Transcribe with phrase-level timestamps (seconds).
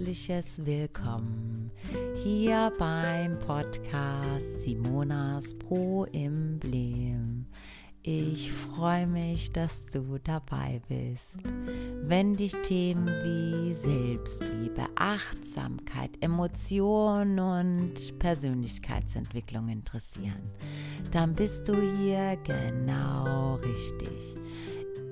[0.00, 1.70] herzliches Willkommen
[2.14, 7.44] hier beim Podcast Simonas Pro Emblem.
[8.02, 11.28] Ich freue mich, dass du dabei bist.
[12.02, 20.50] Wenn dich Themen wie Selbstliebe, Achtsamkeit, Emotion und Persönlichkeitsentwicklung interessieren,
[21.10, 24.34] dann bist du hier genau richtig.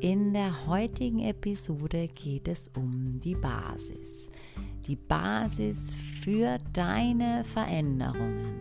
[0.00, 4.29] In der heutigen Episode geht es um die Basis.
[4.90, 8.60] Die Basis für deine Veränderungen.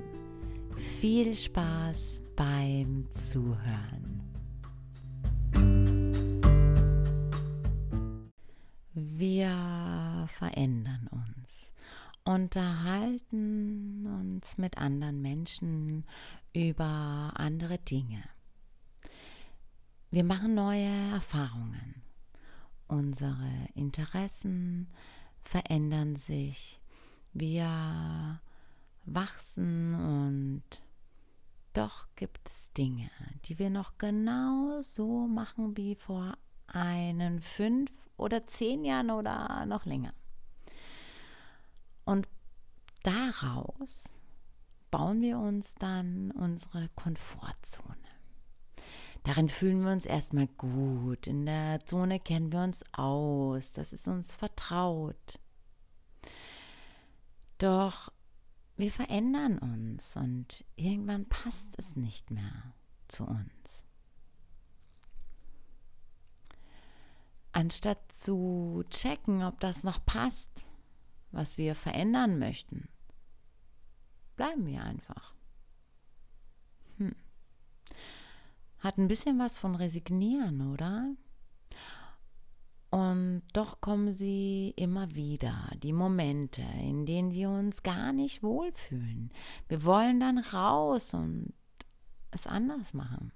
[0.78, 4.22] Viel Spaß beim Zuhören.
[8.94, 11.72] Wir verändern uns,
[12.26, 16.06] unterhalten uns mit anderen Menschen
[16.54, 18.22] über andere Dinge.
[20.12, 22.04] Wir machen neue Erfahrungen.
[22.88, 24.90] Unsere Interessen
[25.44, 26.80] verändern sich.
[27.34, 28.42] Wir
[29.06, 30.64] wachsen und
[31.74, 33.10] doch gibt es Dinge,
[33.46, 39.86] die wir noch genau so machen wie vor einen fünf oder zehn Jahren oder noch
[39.86, 40.14] länger.
[42.06, 42.28] Und
[43.04, 44.14] daraus
[44.92, 48.09] bauen wir uns dann unsere Komfortzone.
[49.24, 51.28] Darin fühlen wir uns erstmal gut.
[51.28, 53.72] In der Zone kennen wir uns aus.
[53.72, 55.40] Das ist uns vertraut.
[57.58, 58.12] Doch
[58.78, 62.74] wir verändern uns und irgendwann passt es nicht mehr
[63.10, 63.84] zu uns.
[67.52, 70.64] Anstatt zu checken, ob das noch passt,
[71.32, 72.88] was wir verändern möchten,
[74.38, 75.34] bleiben wir einfach.
[76.98, 77.16] Hm.
[78.80, 81.14] Hat ein bisschen was von resignieren, oder?
[82.92, 89.32] Und doch kommen sie immer wieder, die Momente, in denen wir uns gar nicht wohlfühlen.
[89.68, 91.54] Wir wollen dann raus und
[92.32, 93.32] es anders machen.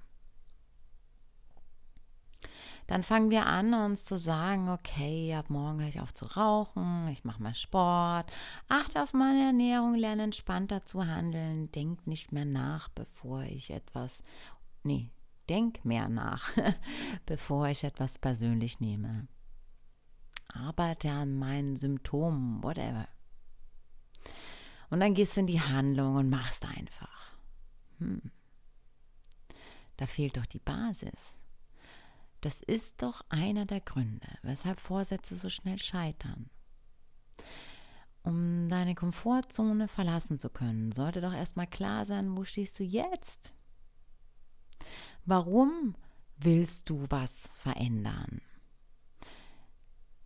[2.88, 7.08] Dann fangen wir an, uns zu sagen, okay, ab morgen höre ich auf zu rauchen,
[7.10, 8.32] ich mache mal Sport,
[8.68, 14.22] achte auf meine Ernährung, lerne entspannter zu handeln, denk nicht mehr nach, bevor ich etwas,
[14.84, 15.12] nee,
[15.50, 16.52] denk mehr nach,
[17.26, 19.28] bevor ich etwas persönlich nehme.
[20.48, 23.08] Arbeite an meinen Symptomen, whatever.
[24.90, 27.34] Und dann gehst du in die Handlung und machst einfach.
[27.98, 28.32] Hm.
[29.98, 31.38] Da fehlt doch die Basis.
[32.42, 36.50] Das ist doch einer der Gründe, weshalb Vorsätze so schnell scheitern.
[38.24, 43.54] Um deine Komfortzone verlassen zu können, sollte doch erstmal klar sein, wo stehst du jetzt?
[45.26, 45.96] Warum
[46.38, 48.42] willst du was verändern?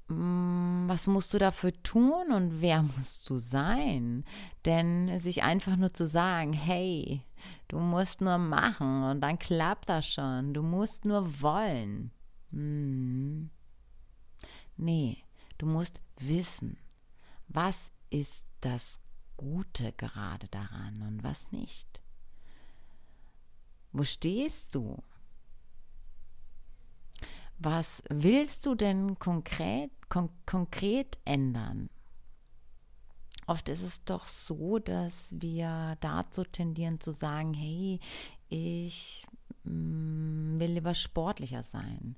[0.07, 4.23] Mm, was musst du dafür tun und wer musst du sein?
[4.65, 7.21] Denn sich einfach nur zu sagen, hey,
[7.67, 12.11] du musst nur machen und dann klappt das schon, du musst nur wollen.
[12.51, 13.49] Hm.
[14.77, 15.17] Nee,
[15.57, 16.77] du musst wissen,
[17.47, 18.99] was ist das
[19.35, 22.01] Gute gerade daran und was nicht.
[23.97, 25.01] Wo stehst du?
[27.57, 31.89] Was willst du denn konkret, kon konkret ändern?
[33.47, 37.99] Oft ist es doch so, dass wir dazu tendieren zu sagen, hey,
[38.49, 39.25] ich
[39.63, 42.17] mm, will lieber sportlicher sein.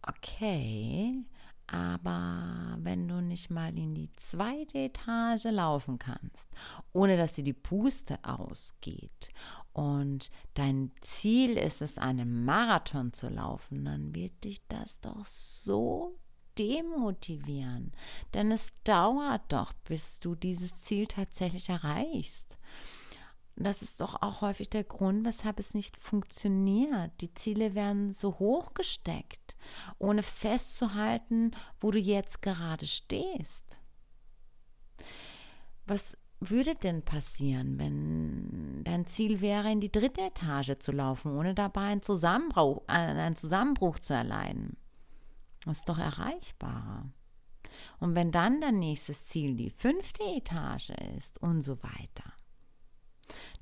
[0.00, 1.26] Okay,
[1.66, 6.48] aber wenn du nicht mal in die zweite Etage laufen kannst,
[6.94, 9.30] ohne dass dir die Puste ausgeht
[9.76, 16.18] und dein Ziel ist es, einen Marathon zu laufen, dann wird dich das doch so
[16.58, 17.92] demotivieren.
[18.32, 22.56] Denn es dauert doch, bis du dieses Ziel tatsächlich erreichst.
[23.54, 27.10] Das ist doch auch häufig der Grund, weshalb es nicht funktioniert.
[27.20, 29.58] Die Ziele werden so hoch gesteckt,
[29.98, 31.50] ohne festzuhalten,
[31.82, 33.78] wo du jetzt gerade stehst.
[35.84, 41.54] Was würde denn passieren, wenn dein Ziel wäre, in die dritte Etage zu laufen, ohne
[41.54, 44.76] dabei einen Zusammenbruch, äh, einen Zusammenbruch zu erleiden?
[45.64, 47.10] Das ist doch erreichbarer.
[47.98, 52.32] Und wenn dann dein nächstes Ziel die fünfte Etage ist und so weiter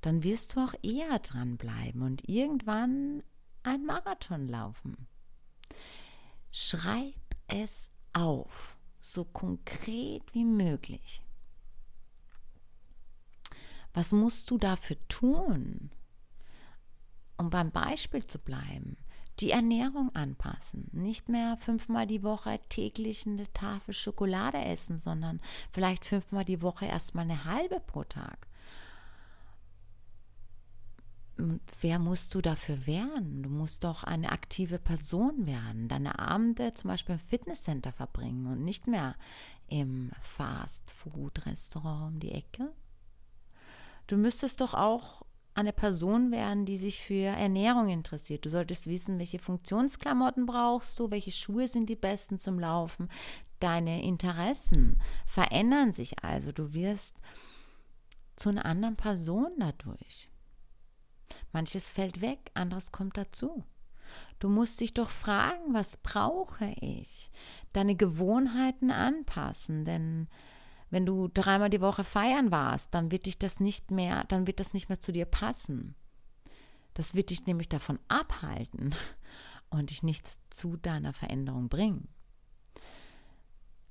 [0.00, 3.22] dann wirst du auch eher dranbleiben und irgendwann
[3.62, 5.06] ein Marathon laufen.
[6.52, 7.14] Schreib
[7.48, 11.23] es auf, so konkret wie möglich.
[13.94, 15.90] Was musst du dafür tun?
[17.36, 18.96] Um beim Beispiel zu bleiben,
[19.40, 20.88] die Ernährung anpassen.
[20.92, 26.86] Nicht mehr fünfmal die Woche täglich eine Tafel Schokolade essen, sondern vielleicht fünfmal die Woche
[26.86, 28.46] erstmal eine halbe pro Tag.
[31.36, 33.42] Und wer musst du dafür werden?
[33.42, 38.64] Du musst doch eine aktive Person werden, deine Abende zum Beispiel im Fitnesscenter verbringen und
[38.64, 39.16] nicht mehr
[39.66, 42.72] im Fast-Food-Restaurant um die Ecke.
[44.06, 45.22] Du müsstest doch auch
[45.54, 48.44] eine Person werden, die sich für Ernährung interessiert.
[48.44, 53.08] Du solltest wissen, welche Funktionsklamotten brauchst du, welche Schuhe sind die besten zum Laufen.
[53.60, 56.50] Deine Interessen verändern sich also.
[56.50, 57.16] Du wirst
[58.36, 60.28] zu einer anderen Person dadurch.
[61.52, 63.64] Manches fällt weg, anderes kommt dazu.
[64.40, 67.30] Du musst dich doch fragen, was brauche ich?
[67.72, 70.28] Deine Gewohnheiten anpassen, denn
[70.94, 74.60] wenn du dreimal die Woche feiern warst, dann wird dich das nicht mehr, dann wird
[74.60, 75.96] das nicht mehr zu dir passen.
[76.94, 78.94] Das wird dich nämlich davon abhalten
[79.70, 82.06] und dich nicht zu deiner Veränderung bringen.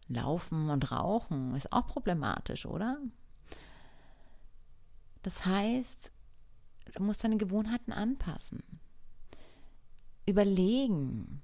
[0.07, 2.97] Laufen und Rauchen ist auch problematisch, oder?
[5.23, 6.13] Das heißt,
[6.95, 8.63] du musst deine Gewohnheiten anpassen.
[10.25, 11.44] Überlegen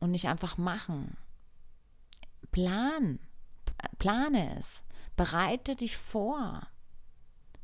[0.00, 1.16] und nicht einfach machen.
[2.50, 3.20] Plan
[4.04, 4.84] plane es,
[5.16, 6.60] bereite dich vor,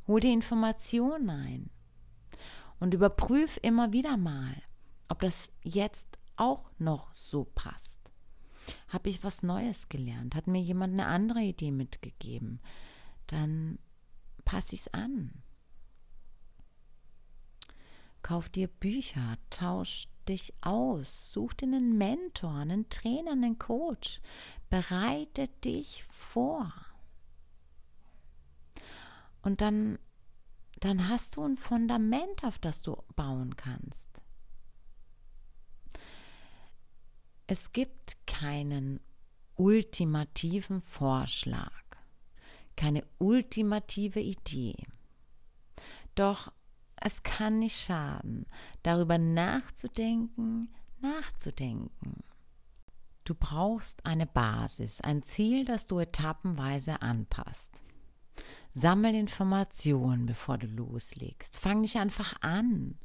[0.07, 1.69] hol dir Informationen ein
[2.79, 4.55] und überprüf immer wieder mal,
[5.07, 7.99] ob das jetzt auch noch so passt.
[8.87, 10.33] Habe ich was Neues gelernt?
[10.33, 12.59] Hat mir jemand eine andere Idee mitgegeben?
[13.27, 13.77] Dann
[14.43, 15.43] passe ich es an.
[18.23, 24.21] Kauf dir Bücher, tausch dich aus, such dir einen Mentor, einen Trainer, einen Coach.
[24.71, 26.73] Bereite dich vor.
[29.41, 29.99] Und dann,
[30.79, 34.07] dann hast du ein Fundament, auf das du bauen kannst.
[37.47, 39.01] Es gibt keinen
[39.55, 41.83] ultimativen Vorschlag,
[42.77, 44.87] keine ultimative Idee.
[46.15, 46.49] Doch
[46.95, 48.45] es kann nicht schaden,
[48.83, 52.23] darüber nachzudenken, nachzudenken.
[53.23, 57.69] Du brauchst eine Basis, ein Ziel, das du etappenweise anpasst.
[58.73, 61.57] Sammel Informationen, bevor du loslegst.
[61.57, 62.97] Fang nicht einfach an.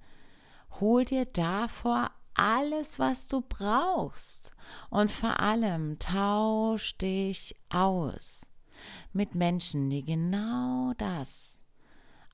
[0.81, 4.53] Hol dir davor alles, was du brauchst.
[4.91, 8.47] Und vor allem tausch dich aus
[9.13, 11.59] mit Menschen, die genau das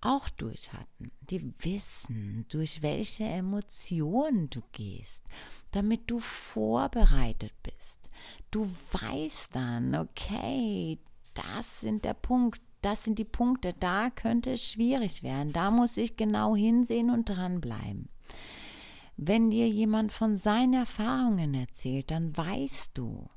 [0.03, 5.23] auch durch hatten, die wissen, durch welche Emotionen du gehst,
[5.71, 8.11] damit du vorbereitet bist.
[8.51, 10.99] Du weißt dann, okay,
[11.35, 15.97] das sind der Punkt, das sind die Punkte, da könnte es schwierig werden, da muss
[15.97, 18.09] ich genau hinsehen und dranbleiben.
[19.17, 23.29] Wenn dir jemand von seinen Erfahrungen erzählt, dann weißt du,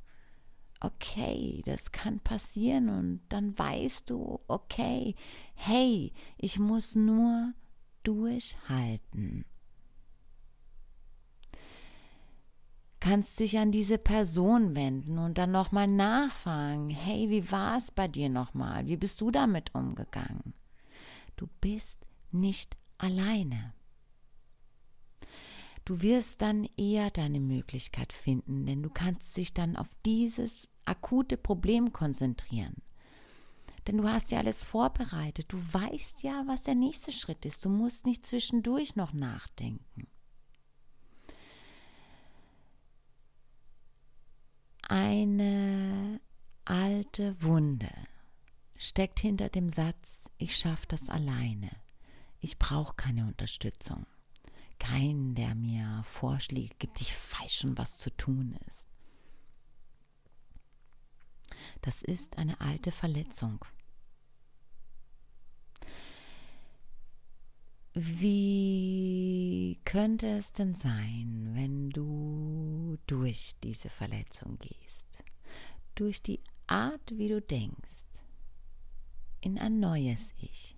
[0.80, 5.16] okay, das kann passieren und dann weißt du, okay,
[5.54, 7.54] hey, ich muss nur
[8.04, 9.45] durchhalten.
[13.00, 18.07] Kannst dich an diese Person wenden und dann nochmal nachfragen, hey, wie war es bei
[18.07, 18.88] dir nochmal?
[18.88, 20.56] Wie bist du damit umgegangen?
[21.36, 23.75] Du bist nicht alleine.
[25.85, 31.38] Du wirst dann eher deine Möglichkeit finden, denn du kannst dich dann auf dieses akute
[31.38, 32.81] Problem konzentrieren.
[33.86, 35.45] Denn du hast ja alles vorbereitet.
[35.50, 37.63] Du weißt ja, was der nächste Schritt ist.
[37.63, 40.07] Du musst nicht zwischendurch noch nachdenken.
[44.88, 46.19] Eine
[46.65, 47.91] alte Wunde
[48.75, 51.69] steckt hinter dem Satz, ich schaffe das alleine.
[52.39, 54.05] Ich brauche keine Unterstützung.
[54.79, 58.86] Keinen, der mir Vorschläge gibt, ich weiß schon, was zu tun ist.
[61.82, 63.63] Das ist eine alte Verletzung.
[67.98, 75.05] Wie könnte es denn sein, wenn du durch diese Verletzung gehst,
[75.96, 78.03] durch die Art, wie du denkst,
[79.39, 80.75] in ein neues Ich?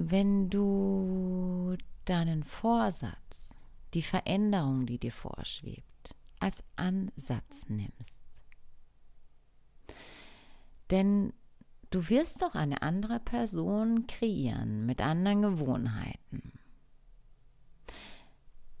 [0.00, 3.48] Wenn du deinen Vorsatz,
[3.94, 8.22] die Veränderung, die dir vorschwebt, als Ansatz nimmst,
[10.90, 11.32] denn
[11.90, 16.52] du wirst doch eine andere Person kreieren mit anderen Gewohnheiten.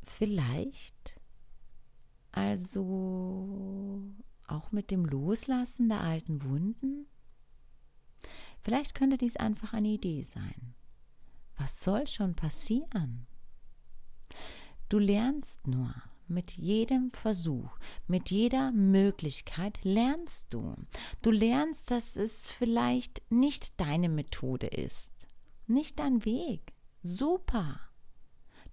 [0.04, 1.18] Vielleicht
[2.30, 4.04] also
[4.46, 7.06] auch mit dem Loslassen der alten Wunden?
[8.62, 10.76] Vielleicht könnte dies einfach eine Idee sein.
[11.58, 13.26] Was soll schon passieren?
[14.88, 15.94] Du lernst nur.
[16.30, 20.76] Mit jedem Versuch, mit jeder Möglichkeit lernst du.
[21.22, 25.10] Du lernst, dass es vielleicht nicht deine Methode ist,
[25.66, 26.74] nicht dein Weg.
[27.02, 27.80] Super.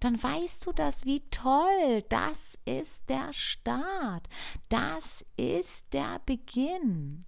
[0.00, 2.02] Dann weißt du das, wie toll.
[2.10, 4.28] Das ist der Start.
[4.68, 7.24] Das ist der Beginn.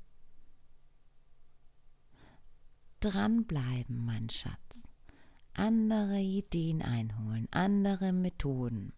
[3.00, 4.87] Dranbleiben, mein Schatz.
[5.58, 8.92] Andere Ideen einholen, andere Methoden.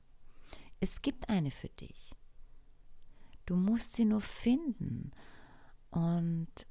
[0.78, 2.10] Es gibt eine für dich.
[3.46, 5.10] Du musst sie nur finden.
[5.90, 6.66] Und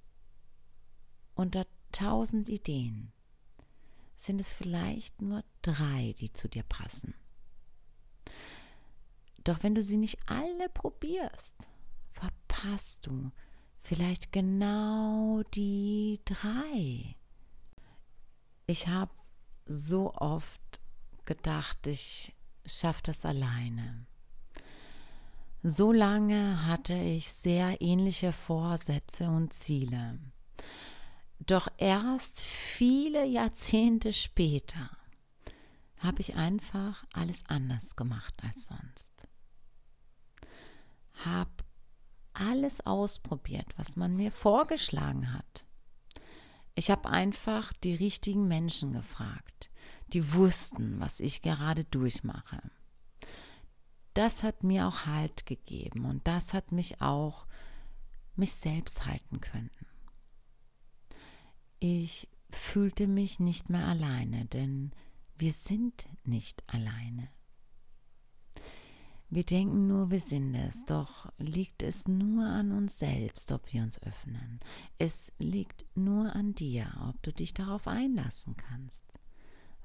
[1.34, 3.12] unter tausend Ideen
[4.16, 7.16] sind es vielleicht nur drei, die zu dir passen.
[9.44, 11.56] Doch wenn du sie nicht alle probierst,
[12.12, 13.32] verpasst du
[13.82, 17.16] vielleicht genau die drei.
[18.68, 19.12] Ich habe
[19.70, 20.62] so oft
[21.26, 22.34] gedacht, ich
[22.66, 24.06] schaffe das alleine.
[25.62, 30.20] So lange hatte ich sehr ähnliche Vorsätze und Ziele.
[31.40, 34.90] Doch erst viele Jahrzehnte später
[36.00, 39.28] habe ich einfach alles anders gemacht als sonst.
[41.26, 41.52] Habe
[42.34, 45.66] alles ausprobiert, was man mir vorgeschlagen hat.
[46.80, 49.70] Ich habe einfach die richtigen Menschen gefragt,
[50.14, 52.62] die wussten, was ich gerade durchmache.
[54.14, 57.48] Das hat mir auch Halt gegeben und das hat mich auch
[58.38, 59.72] mich selbst halten können.
[61.80, 64.94] Ich fühlte mich nicht mehr alleine, denn
[65.38, 67.28] wir sind nicht alleine.
[69.32, 73.84] Wir denken nur, wir sind es, doch liegt es nur an uns selbst, ob wir
[73.84, 74.60] uns öffnen.
[74.98, 79.06] Es liegt nur an dir, ob du dich darauf einlassen kannst.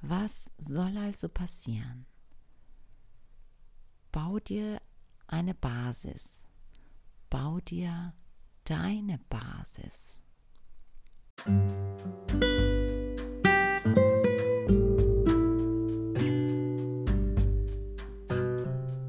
[0.01, 2.07] Was soll also passieren?
[4.13, 4.81] Bau dir
[5.27, 6.49] eine Basis.
[7.29, 8.15] Bau dir
[8.65, 10.19] deine Basis.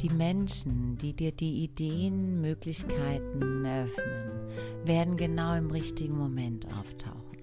[0.05, 4.51] Die Menschen, die dir die Ideen, Möglichkeiten eröffnen,
[4.83, 7.39] werden genau im richtigen Moment auftauchen.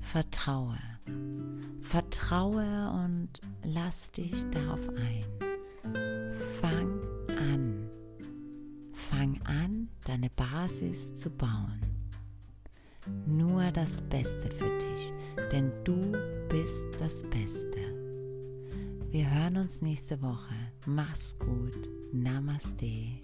[0.00, 0.78] Vertraue.
[1.80, 5.24] Vertraue und lass dich darauf ein.
[6.60, 7.00] Fang
[7.36, 7.90] an.
[8.92, 11.82] Fang an, deine Basis zu bauen.
[13.26, 15.12] Nur das Beste für dich,
[15.50, 16.12] denn du
[16.48, 17.97] bist das Beste.
[19.10, 20.54] Wir hören uns nächste Woche.
[20.84, 21.88] Mach's gut.
[22.12, 23.22] Namaste.